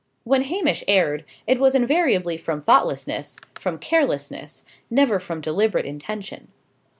[0.23, 6.47] When Hamish erred, it was invariably from thoughtlessness from carelessness never from deliberate intention.